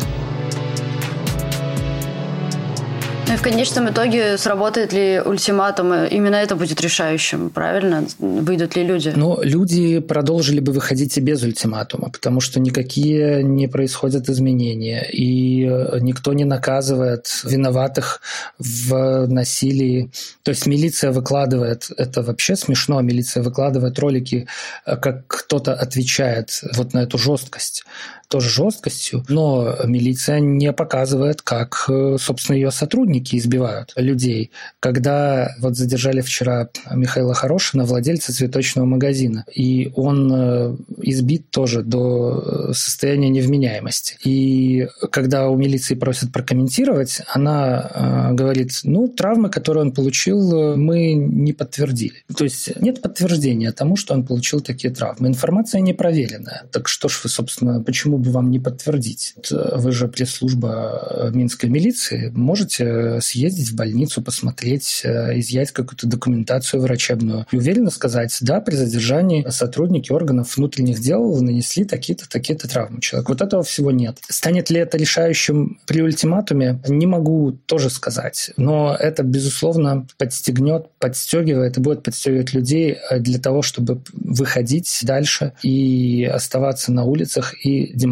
В 3.42 3.44
конечном 3.44 3.90
итоге 3.90 4.38
сработает 4.38 4.92
ли 4.92 5.20
ультиматум, 5.20 5.92
именно 6.04 6.36
это 6.36 6.54
будет 6.54 6.80
решающим, 6.80 7.50
правильно? 7.50 8.06
Выйдут 8.20 8.76
ли 8.76 8.84
люди? 8.84 9.12
Ну, 9.16 9.42
люди 9.42 9.98
продолжили 9.98 10.60
бы 10.60 10.70
выходить 10.70 11.18
и 11.18 11.20
без 11.20 11.42
ультиматума, 11.42 12.08
потому 12.08 12.40
что 12.40 12.60
никакие 12.60 13.42
не 13.42 13.66
происходят 13.66 14.28
изменения, 14.28 15.04
и 15.10 15.66
э, 15.66 15.98
никто 16.00 16.32
не 16.34 16.44
наказывает 16.44 17.26
виноватых 17.42 18.20
в 18.60 19.26
насилии. 19.26 20.12
То 20.44 20.52
есть 20.52 20.66
милиция 20.66 21.10
выкладывает, 21.10 21.90
это 21.96 22.22
вообще 22.22 22.54
смешно, 22.54 23.00
милиция 23.00 23.42
выкладывает 23.42 23.98
ролики, 23.98 24.46
э, 24.86 24.96
как 24.96 25.26
кто-то 25.26 25.74
отвечает 25.74 26.60
вот 26.76 26.94
на 26.94 27.00
эту 27.00 27.18
жесткость 27.18 27.84
тоже 28.32 28.48
жесткостью, 28.48 29.24
но 29.28 29.76
милиция 29.84 30.40
не 30.40 30.72
показывает, 30.72 31.42
как, 31.42 31.84
э, 31.90 32.16
собственно, 32.18 32.56
ее 32.56 32.70
сотрудники 32.70 33.36
избивают 33.36 33.92
людей. 33.94 34.52
Когда 34.80 35.54
вот 35.58 35.76
задержали 35.76 36.22
вчера 36.22 36.70
Михаила 36.90 37.34
Хорошина, 37.34 37.84
владельца 37.84 38.32
цветочного 38.32 38.86
магазина, 38.86 39.44
и 39.54 39.92
он 39.96 40.32
э, 40.32 40.76
избит 41.02 41.50
тоже 41.50 41.82
до 41.82 42.70
э, 42.70 42.72
состояния 42.72 43.28
невменяемости. 43.28 44.16
И 44.24 44.88
когда 45.10 45.50
у 45.50 45.56
милиции 45.56 45.94
просят 45.94 46.32
прокомментировать, 46.32 47.20
она 47.34 48.30
говорит, 48.32 48.80
ну, 48.84 49.08
травмы, 49.08 49.50
которые 49.50 49.82
он 49.82 49.92
получил, 49.92 50.74
мы 50.76 51.12
не 51.12 51.52
подтвердили. 51.52 52.24
То 52.34 52.44
есть 52.44 52.80
нет 52.80 53.02
подтверждения 53.02 53.72
тому, 53.72 53.96
что 53.96 54.14
он 54.14 54.24
получил 54.24 54.60
такие 54.60 54.94
травмы. 54.94 55.28
Информация 55.28 55.82
не 55.82 55.92
проверенная. 55.92 56.64
Так 56.72 56.88
что 56.88 57.08
ж 57.08 57.20
вы, 57.24 57.28
собственно, 57.28 57.82
почему 57.82 58.21
бы 58.22 58.30
вам 58.30 58.50
не 58.50 58.60
подтвердить? 58.60 59.34
Вы 59.50 59.92
же 59.92 60.08
пресс-служба 60.08 61.08
э, 61.10 61.30
Минской 61.32 61.68
милиции. 61.68 62.30
Можете 62.34 63.20
съездить 63.20 63.70
в 63.70 63.74
больницу, 63.74 64.22
посмотреть, 64.22 65.02
э, 65.04 65.38
изъять 65.40 65.72
какую-то 65.72 66.06
документацию 66.06 66.80
врачебную 66.80 67.46
и 67.50 67.56
уверенно 67.56 67.90
сказать, 67.90 68.36
да, 68.40 68.60
при 68.60 68.76
задержании 68.76 69.44
сотрудники 69.48 70.12
органов 70.12 70.56
внутренних 70.56 70.92
них 70.92 71.00
делал, 71.00 71.42
нанесли 71.42 71.84
такие-то, 71.84 72.28
такие-то 72.28 72.68
травмы 72.68 73.00
человеку. 73.00 73.32
Вот 73.32 73.42
этого 73.42 73.62
всего 73.62 73.90
нет. 73.90 74.18
Станет 74.28 74.70
ли 74.70 74.78
это 74.78 74.96
решающим 74.96 75.80
при 75.86 76.02
ультиматуме, 76.02 76.80
не 76.86 77.06
могу 77.06 77.52
тоже 77.66 77.90
сказать. 77.90 78.52
Но 78.56 78.94
это, 78.98 79.22
безусловно, 79.22 80.06
подстегнет, 80.18 80.86
подстегивает 80.98 81.78
и 81.78 81.80
будет 81.80 82.02
подстегивать 82.02 82.52
людей 82.52 82.96
э, 83.10 83.18
для 83.18 83.38
того, 83.38 83.62
чтобы 83.62 84.02
выходить 84.12 85.00
дальше 85.02 85.52
и 85.62 86.24
оставаться 86.24 86.92
на 86.92 87.04
улицах 87.04 87.54
и 87.64 87.92
демонстрировать, 87.94 88.11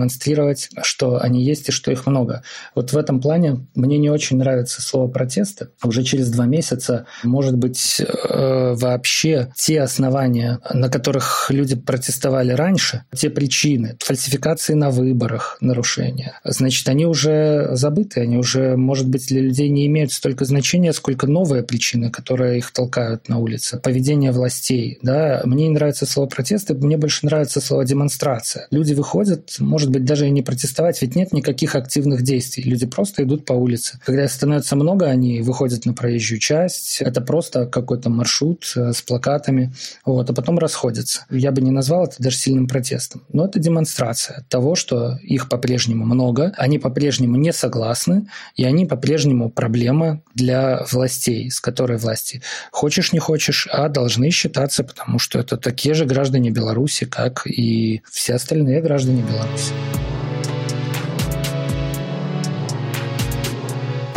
что 0.82 1.20
они 1.20 1.42
есть 1.42 1.68
и 1.68 1.72
что 1.72 1.90
их 1.90 2.06
много. 2.06 2.42
Вот 2.74 2.92
в 2.92 2.96
этом 2.96 3.20
плане 3.20 3.66
мне 3.74 3.98
не 3.98 4.10
очень 4.10 4.38
нравится 4.38 4.82
слово 4.82 5.08
«протесты». 5.08 5.68
Уже 5.82 6.02
через 6.02 6.30
два 6.30 6.46
месяца, 6.46 7.06
может 7.22 7.56
быть, 7.56 8.00
э, 8.00 8.74
вообще 8.74 9.52
те 9.56 9.82
основания, 9.82 10.60
на 10.72 10.88
которых 10.88 11.46
люди 11.50 11.76
протестовали 11.76 12.52
раньше, 12.52 13.04
те 13.14 13.30
причины, 13.30 13.96
фальсификации 14.00 14.74
на 14.74 14.90
выборах, 14.90 15.58
нарушения, 15.60 16.38
значит, 16.44 16.88
они 16.88 17.06
уже 17.06 17.70
забыты, 17.72 18.20
они 18.20 18.36
уже, 18.36 18.76
может 18.76 19.08
быть, 19.08 19.28
для 19.28 19.40
людей 19.40 19.68
не 19.68 19.86
имеют 19.86 20.12
столько 20.12 20.44
значения, 20.44 20.92
сколько 20.92 21.26
новые 21.26 21.62
причины, 21.62 22.10
которые 22.10 22.58
их 22.58 22.70
толкают 22.72 23.28
на 23.28 23.38
улице. 23.38 23.78
Поведение 23.78 24.32
властей. 24.32 24.98
Да? 25.02 25.42
Мне 25.44 25.68
не 25.68 25.74
нравится 25.74 26.06
слово 26.06 26.28
протесты, 26.28 26.74
мне 26.74 26.96
больше 26.96 27.26
нравится 27.26 27.60
слово 27.60 27.84
демонстрация. 27.84 28.66
Люди 28.70 28.94
выходят, 28.94 29.56
может 29.58 29.89
быть, 29.90 30.04
даже 30.04 30.26
и 30.26 30.30
не 30.30 30.42
протестовать, 30.42 31.00
ведь 31.02 31.16
нет 31.16 31.32
никаких 31.32 31.74
активных 31.74 32.22
действий. 32.22 32.64
Люди 32.64 32.86
просто 32.86 33.22
идут 33.22 33.44
по 33.44 33.52
улице. 33.52 33.98
Когда 34.04 34.26
становится 34.28 34.76
много, 34.76 35.06
они 35.06 35.42
выходят 35.42 35.84
на 35.86 35.94
проезжую 35.94 36.40
часть. 36.40 37.00
Это 37.00 37.20
просто 37.20 37.66
какой-то 37.66 38.10
маршрут 38.10 38.72
э, 38.76 38.92
с 38.92 39.02
плакатами, 39.02 39.72
вот, 40.04 40.28
а 40.30 40.32
потом 40.32 40.58
расходятся. 40.58 41.26
Я 41.30 41.52
бы 41.52 41.60
не 41.62 41.70
назвал 41.70 42.04
это 42.04 42.16
даже 42.18 42.36
сильным 42.36 42.66
протестом. 42.68 43.22
Но 43.32 43.46
это 43.46 43.58
демонстрация 43.58 44.44
того, 44.48 44.74
что 44.74 45.18
их 45.22 45.48
по-прежнему 45.48 46.04
много, 46.04 46.52
они 46.56 46.78
по-прежнему 46.78 47.36
не 47.36 47.52
согласны, 47.52 48.28
и 48.56 48.64
они 48.64 48.86
по-прежнему 48.86 49.50
проблема 49.50 50.22
для 50.34 50.84
властей, 50.90 51.50
с 51.50 51.60
которой 51.60 51.98
власти 51.98 52.42
хочешь 52.70 53.12
не 53.12 53.18
хочешь, 53.18 53.68
а 53.70 53.88
должны 53.88 54.30
считаться, 54.30 54.84
потому 54.84 55.18
что 55.18 55.38
это 55.38 55.56
такие 55.56 55.94
же 55.94 56.04
граждане 56.04 56.50
Беларуси, 56.50 57.06
как 57.06 57.46
и 57.46 58.02
все 58.10 58.34
остальные 58.34 58.80
граждане 58.80 59.22
Беларуси. 59.22 59.69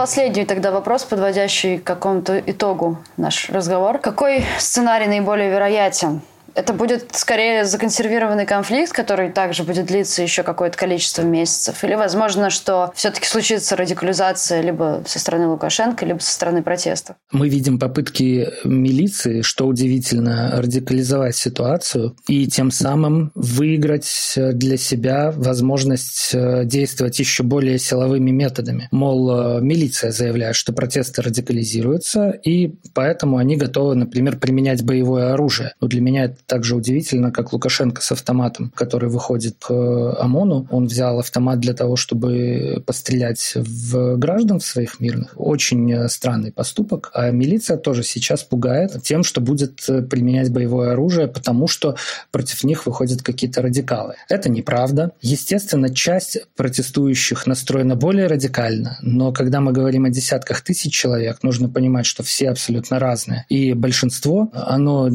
Последний 0.03 0.43
тогда 0.43 0.71
вопрос, 0.71 1.03
подводящий 1.05 1.77
к 1.77 1.83
какому-то 1.83 2.37
итогу 2.39 2.97
наш 3.15 3.49
разговор. 3.49 3.99
Какой 3.99 4.43
сценарий 4.57 5.07
наиболее 5.07 5.49
вероятен? 5.49 6.21
Это 6.55 6.73
будет 6.73 7.15
скорее 7.15 7.65
законсервированный 7.65 8.45
конфликт, 8.45 8.91
который 8.91 9.31
также 9.31 9.63
будет 9.63 9.87
длиться 9.87 10.21
еще 10.21 10.43
какое-то 10.43 10.77
количество 10.77 11.21
месяцев. 11.23 11.83
Или 11.83 11.95
возможно, 11.95 12.49
что 12.49 12.91
все-таки 12.95 13.27
случится 13.27 13.75
радикализация 13.75 14.61
либо 14.61 15.03
со 15.05 15.19
стороны 15.19 15.47
Лукашенко, 15.47 16.05
либо 16.05 16.19
со 16.19 16.31
стороны 16.31 16.63
протестов. 16.63 17.15
Мы 17.31 17.49
видим 17.49 17.79
попытки 17.79 18.49
милиции, 18.63 19.41
что 19.41 19.67
удивительно, 19.67 20.51
радикализовать 20.61 21.35
ситуацию 21.35 22.15
и 22.27 22.47
тем 22.47 22.71
самым 22.71 23.31
выиграть 23.35 24.33
для 24.35 24.77
себя 24.77 25.31
возможность 25.35 26.31
э, 26.33 26.65
действовать 26.65 27.19
еще 27.19 27.43
более 27.43 27.79
силовыми 27.79 28.31
методами. 28.31 28.87
Мол, 28.91 29.57
э, 29.57 29.61
милиция 29.61 30.11
заявляет, 30.11 30.55
что 30.55 30.73
протесты 30.73 31.21
радикализируются, 31.21 32.29
и 32.29 32.73
поэтому 32.93 33.37
они 33.37 33.57
готовы, 33.57 33.95
например, 33.95 34.37
применять 34.37 34.83
боевое 34.83 35.33
оружие. 35.33 35.73
Но 35.81 35.87
для 35.87 36.01
меня 36.01 36.25
это 36.25 36.42
так 36.45 36.63
же 36.63 36.75
удивительно, 36.75 37.31
как 37.31 37.53
Лукашенко 37.53 38.01
с 38.01 38.11
автоматом, 38.11 38.71
который 38.75 39.09
выходит 39.09 39.57
к 39.59 39.71
ОМОНу. 39.71 40.67
Он 40.71 40.87
взял 40.87 41.19
автомат 41.19 41.59
для 41.59 41.73
того, 41.73 41.95
чтобы 41.95 42.83
пострелять 42.85 43.53
в 43.55 44.17
граждан 44.17 44.59
своих 44.59 44.99
мирных. 44.99 45.33
Очень 45.35 46.09
странный 46.09 46.51
поступок. 46.51 47.11
А 47.13 47.31
милиция 47.31 47.77
тоже 47.77 48.03
сейчас 48.03 48.43
пугает 48.43 49.01
тем, 49.03 49.23
что 49.23 49.41
будет 49.41 49.85
применять 50.09 50.51
боевое 50.51 50.93
оружие, 50.93 51.27
потому 51.27 51.67
что 51.67 51.95
против 52.31 52.63
них 52.63 52.85
выходят 52.85 53.21
какие-то 53.21 53.61
радикалы. 53.61 54.15
Это 54.29 54.49
неправда. 54.49 55.11
Естественно, 55.21 55.93
часть 55.93 56.39
протестующих 56.55 57.47
настроена 57.47 57.95
более 57.95 58.27
радикально, 58.27 58.97
но 59.01 59.31
когда 59.31 59.61
мы 59.61 59.71
говорим 59.71 60.05
о 60.05 60.09
десятках 60.09 60.61
тысяч 60.61 60.93
человек, 60.93 61.43
нужно 61.43 61.69
понимать, 61.69 62.05
что 62.05 62.23
все 62.23 62.49
абсолютно 62.49 62.99
разные. 62.99 63.45
И 63.49 63.73
большинство, 63.73 64.51
оно 64.53 65.09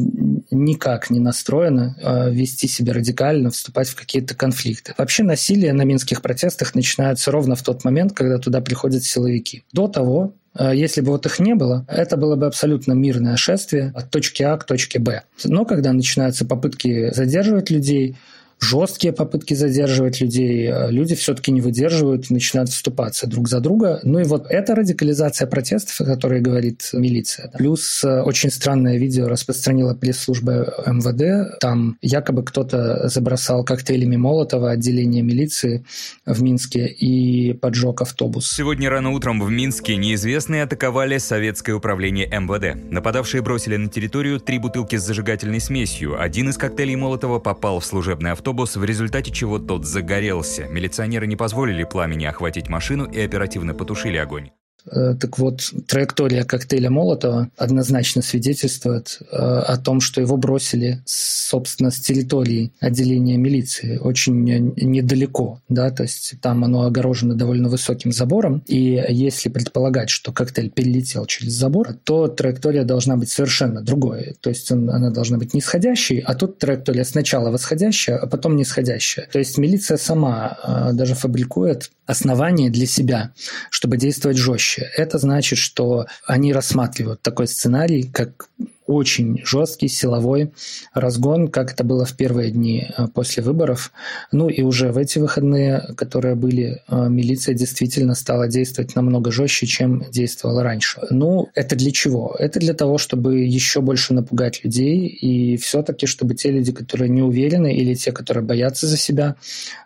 никак 0.51 1.09
не 1.09 1.18
не 1.19 1.23
настроены 1.23 1.95
э, 2.01 2.31
вести 2.31 2.67
себя 2.67 2.93
радикально, 2.93 3.51
вступать 3.51 3.89
в 3.89 3.95
какие-то 3.95 4.35
конфликты. 4.35 4.93
Вообще 4.97 5.23
насилие 5.23 5.73
на 5.73 5.83
минских 5.83 6.21
протестах 6.21 6.73
начинается 6.75 7.31
ровно 7.31 7.55
в 7.55 7.61
тот 7.61 7.83
момент, 7.83 8.13
когда 8.13 8.37
туда 8.37 8.61
приходят 8.61 9.03
силовики. 9.03 9.63
До 9.73 9.87
того 9.87 10.33
э, 10.57 10.71
если 10.73 11.01
бы 11.01 11.11
вот 11.11 11.25
их 11.25 11.39
не 11.39 11.55
было, 11.55 11.85
это 11.87 12.17
было 12.17 12.35
бы 12.35 12.47
абсолютно 12.47 12.93
мирное 12.93 13.35
шествие 13.35 13.91
от 13.95 14.09
точки 14.09 14.43
А 14.43 14.57
к 14.57 14.65
точке 14.65 14.99
Б. 14.99 15.23
Но 15.43 15.65
когда 15.65 15.93
начинаются 15.93 16.45
попытки 16.45 17.13
задерживать 17.13 17.69
людей, 17.69 18.17
жесткие 18.59 19.13
попытки 19.13 19.53
задерживать 19.53 20.21
людей, 20.21 20.69
э, 20.69 20.91
люди 20.91 21.15
все-таки 21.15 21.51
не 21.51 21.61
выдерживают 21.61 22.29
и 22.29 22.33
начинают 22.33 22.69
вступаться 22.69 23.27
друг 23.27 23.47
за 23.47 23.59
друга. 23.59 23.99
Ну 24.03 24.19
и 24.19 24.23
вот 24.23 24.47
эта 24.49 24.75
радикализация 24.75 25.47
протестов, 25.47 26.01
о 26.01 26.05
которой 26.05 26.41
говорит 26.41 26.89
милиция. 26.93 27.51
Плюс 27.57 28.03
э, 28.03 28.21
очень 28.21 28.51
странное 28.51 28.97
видео 28.97 29.27
распространила 29.27 29.93
пресс-служба 29.93 30.83
МВД. 30.85 31.59
Там 31.59 31.97
якобы 32.01 32.43
кто-то 32.43 33.07
забросал 33.07 33.63
коктейлями 33.63 34.17
Молотова 34.17 34.71
отделение 34.71 35.23
милиции 35.23 35.85
в 36.25 36.41
Минске 36.41 36.87
и 36.87 37.53
поджег 37.53 38.01
автобус. 38.01 38.51
Сегодня 38.51 38.89
рано 38.89 39.11
утром 39.11 39.41
в 39.41 39.49
Минске 39.49 39.95
неизвестные 39.95 40.63
атаковали 40.63 41.17
советское 41.17 41.73
управление 41.73 42.27
МВД. 42.27 42.91
Нападавшие 42.91 43.41
бросили 43.41 43.77
на 43.77 43.89
территорию 43.89 44.39
три 44.39 44.59
бутылки 44.59 44.97
с 44.97 45.03
зажигательной 45.03 45.61
смесью. 45.61 46.21
Один 46.21 46.49
из 46.49 46.57
коктейлей 46.57 46.95
Молотова 46.95 47.39
попал 47.39 47.79
в 47.79 47.85
служебный 47.85 48.31
автобус 48.31 48.48
автобус, 48.49 48.75
в 48.75 48.83
результате 48.83 49.31
чего 49.31 49.59
тот 49.59 49.85
загорелся. 49.85 50.67
Милиционеры 50.67 51.27
не 51.27 51.35
позволили 51.35 51.83
пламени 51.83 52.25
охватить 52.25 52.67
машину 52.67 53.05
и 53.05 53.19
оперативно 53.21 53.75
потушили 53.75 54.17
огонь. 54.17 54.49
Э, 54.91 55.15
так 55.19 55.37
вот, 55.39 55.61
траектория 55.87 56.43
коктейля 56.43 56.89
Молотова 56.89 57.49
однозначно 57.57 58.21
свидетельствует 58.21 59.19
э, 59.31 59.35
о 59.35 59.77
том, 59.77 60.01
что 60.01 60.21
его 60.21 60.37
бросили, 60.37 61.01
собственно, 61.05 61.91
с 61.91 61.99
территории 61.99 62.71
отделения 62.79 63.37
милиции 63.37 63.97
очень 63.97 64.43
недалеко, 64.43 65.61
да, 65.69 65.89
то 65.91 66.03
есть 66.03 66.35
там 66.41 66.63
оно 66.63 66.83
огорожено 66.83 67.35
довольно 67.35 67.69
высоким 67.69 68.11
забором, 68.11 68.63
и 68.67 69.03
если 69.09 69.49
предполагать, 69.49 70.09
что 70.09 70.31
коктейль 70.31 70.69
перелетел 70.69 71.25
через 71.25 71.53
забор, 71.53 71.93
то 72.03 72.27
траектория 72.27 72.83
должна 72.83 73.17
быть 73.17 73.29
совершенно 73.29 73.81
другой, 73.81 74.35
то 74.41 74.49
есть 74.49 74.71
он, 74.71 74.89
она 74.89 75.11
должна 75.11 75.37
быть 75.37 75.53
нисходящей, 75.53 76.19
а 76.19 76.35
тут 76.35 76.59
траектория 76.59 77.03
сначала 77.03 77.51
восходящая, 77.51 78.17
а 78.17 78.27
потом 78.27 78.55
нисходящая. 78.55 79.27
То 79.31 79.39
есть 79.39 79.57
милиция 79.57 79.97
сама 79.97 80.57
э, 80.63 80.93
даже 80.93 81.15
фабрикует 81.15 81.91
основания 82.09 82.71
для 82.71 82.87
себя, 82.87 83.33
чтобы 83.69 83.97
действовать 83.97 84.37
жестче. 84.37 84.89
Это 84.97 85.19
значит, 85.19 85.59
что 85.59 86.07
они 86.25 86.53
рассматривают 86.53 87.21
такой 87.21 87.47
сценарий, 87.47 88.03
как 88.03 88.49
очень 88.89 89.39
жесткий 89.45 89.87
силовой 89.87 90.51
разгон, 90.95 91.47
как 91.47 91.71
это 91.71 91.83
было 91.83 92.05
в 92.05 92.15
первые 92.15 92.49
дни 92.49 92.87
э, 92.97 93.07
после 93.13 93.43
выборов. 93.43 93.91
Ну 94.31 94.49
и 94.49 94.63
уже 94.63 94.91
в 94.91 94.97
эти 94.97 95.19
выходные, 95.19 95.93
которые 95.95 96.33
были, 96.33 96.81
э, 96.87 97.07
милиция 97.07 97.53
действительно 97.53 98.15
стала 98.15 98.47
действовать 98.47 98.95
намного 98.95 99.31
жестче, 99.31 99.67
чем 99.67 100.03
действовала 100.11 100.63
раньше. 100.63 101.01
Ну, 101.11 101.49
это 101.53 101.75
для 101.75 101.91
чего? 101.91 102.35
Это 102.39 102.59
для 102.59 102.73
того, 102.73 102.97
чтобы 102.97 103.41
еще 103.41 103.81
больше 103.81 104.15
напугать 104.15 104.63
людей 104.63 105.05
и 105.05 105.57
все-таки, 105.57 106.07
чтобы 106.07 106.33
те 106.33 106.49
люди, 106.49 106.71
которые 106.71 107.09
не 107.09 107.21
уверены 107.21 107.71
или 107.75 107.93
те, 107.93 108.11
которые 108.11 108.43
боятся 108.43 108.87
за 108.87 108.97
себя, 108.97 109.35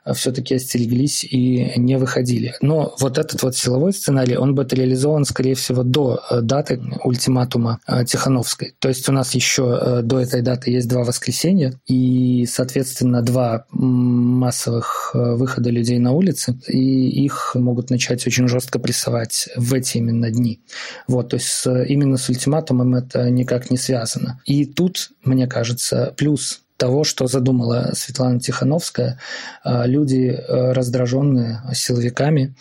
э, 0.05 0.13
все-таки 0.13 0.55
остереглись 0.55 1.25
и 1.25 1.73
не 1.75 1.97
выходили. 1.97 2.53
Но 2.61 2.95
вот 3.01 3.17
этот 3.17 3.43
вот 3.43 3.57
силовой 3.57 3.91
сценарий, 3.91 4.37
он 4.37 4.55
будет 4.55 4.71
реализован, 4.71 5.25
скорее 5.25 5.55
всего, 5.55 5.83
до 5.83 6.21
даты 6.41 6.81
ультиматума 7.03 7.79
Тихановской. 8.07 8.75
То 8.79 8.92
есть 8.93 9.09
у 9.09 9.11
нас 9.11 9.35
еще 9.35 9.79
э, 9.79 10.01
до 10.01 10.19
этой 10.19 10.41
даты 10.41 10.71
есть 10.71 10.87
два 10.87 11.03
воскресенья 11.03 11.79
и, 11.85 12.45
соответственно, 12.49 13.21
два 13.21 13.65
массовых 13.71 15.11
э, 15.13 15.35
выхода 15.35 15.69
людей 15.69 15.99
на 15.99 16.11
улицы, 16.11 16.59
и 16.67 17.23
их 17.25 17.51
могут 17.55 17.89
начать 17.89 18.25
очень 18.25 18.47
жестко 18.47 18.79
прессовать 18.79 19.49
в 19.55 19.73
эти 19.73 19.97
именно 19.97 20.31
дни. 20.31 20.61
Вот, 21.07 21.29
то 21.29 21.35
есть 21.35 21.65
именно 21.65 22.17
с 22.17 22.29
ультиматумом 22.29 22.95
это 22.95 23.29
никак 23.29 23.69
не 23.69 23.77
связано. 23.77 24.41
И 24.45 24.65
тут, 24.65 25.11
мне 25.23 25.47
кажется, 25.47 26.13
плюс 26.17 26.62
того, 26.83 27.05
что 27.05 27.27
задумала 27.27 27.91
Светлана 27.93 28.41
Тихановская. 28.41 29.17
Люди 29.63 30.37
раздраженные 30.49 31.61
силовиками, 31.73 32.57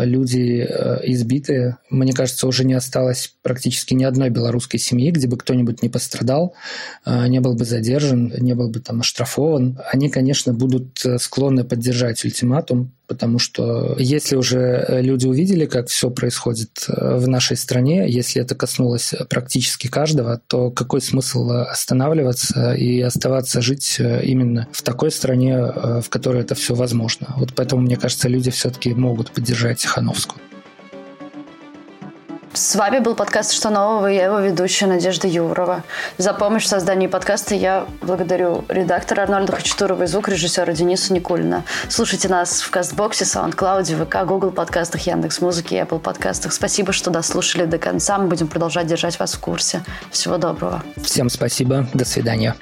люди 0.00 0.60
избитые. 1.04 1.78
Мне 1.88 2.12
кажется, 2.12 2.46
уже 2.46 2.64
не 2.64 2.74
осталось 2.74 3.32
практически 3.40 3.94
ни 3.94 4.04
одной 4.04 4.28
белорусской 4.28 4.78
семьи, 4.78 5.10
где 5.10 5.28
бы 5.28 5.38
кто-нибудь 5.38 5.82
не 5.82 5.88
пострадал, 5.88 6.54
не 7.06 7.40
был 7.40 7.54
бы 7.54 7.64
задержан, 7.64 8.34
не 8.38 8.52
был 8.52 8.68
бы 8.68 8.80
там 8.80 9.00
оштрафован. 9.00 9.80
Они, 9.90 10.10
конечно, 10.10 10.52
будут 10.52 11.02
склонны 11.16 11.64
поддержать 11.64 12.22
ультиматум, 12.26 12.92
потому 13.08 13.38
что 13.38 13.96
если 13.98 14.36
уже 14.36 15.00
люди 15.00 15.26
увидели, 15.26 15.66
как 15.66 15.88
все 15.88 16.10
происходит 16.10 16.84
в 16.86 17.26
нашей 17.26 17.56
стране, 17.56 18.08
если 18.08 18.42
это 18.42 18.54
коснулось 18.54 19.14
практически 19.28 19.88
каждого, 19.88 20.40
то 20.46 20.70
какой 20.70 21.00
смысл 21.00 21.50
останавливаться 21.50 22.74
и 22.74 23.00
оставаться 23.00 23.60
жить 23.60 23.96
именно 23.98 24.68
в 24.72 24.82
такой 24.82 25.10
стране, 25.10 25.56
в 25.56 26.08
которой 26.08 26.42
это 26.42 26.54
все 26.54 26.74
возможно? 26.74 27.34
Вот 27.36 27.54
поэтому, 27.54 27.82
мне 27.82 27.96
кажется, 27.96 28.28
люди 28.28 28.50
все-таки 28.50 28.94
могут 28.94 29.32
поддержать 29.32 29.78
Тихановскую. 29.78 30.40
С 32.52 32.76
вами 32.76 32.98
был 32.98 33.14
подкаст 33.14 33.52
«Что 33.52 33.70
нового?» 33.70 34.10
и 34.10 34.16
я 34.16 34.24
его 34.26 34.38
ведущая 34.40 34.86
Надежда 34.86 35.28
Юрова. 35.28 35.84
За 36.16 36.32
помощь 36.32 36.64
в 36.64 36.68
создании 36.68 37.06
подкаста 37.06 37.54
я 37.54 37.86
благодарю 38.00 38.64
редактора 38.68 39.22
Арнольда 39.22 39.52
Хачатурова 39.52 40.04
и 40.04 40.06
звукорежиссера 40.06 40.72
Дениса 40.72 41.12
Никулина. 41.12 41.64
Слушайте 41.88 42.28
нас 42.28 42.62
в 42.62 42.70
Кастбоксе, 42.70 43.24
Саундклауде, 43.24 43.96
ВК, 43.96 44.24
Google 44.24 44.50
подкастах, 44.50 45.02
Яндекс 45.02 45.40
Музыки 45.40 45.74
и 45.74 45.78
Apple 45.78 45.98
подкастах. 45.98 46.52
Спасибо, 46.52 46.92
что 46.92 47.10
дослушали 47.10 47.64
до 47.64 47.78
конца. 47.78 48.18
Мы 48.18 48.28
будем 48.28 48.48
продолжать 48.48 48.86
держать 48.86 49.18
вас 49.18 49.34
в 49.34 49.40
курсе. 49.40 49.84
Всего 50.10 50.38
доброго. 50.38 50.82
Всем 51.02 51.28
спасибо. 51.28 51.86
До 51.92 52.04
свидания. 52.04 52.54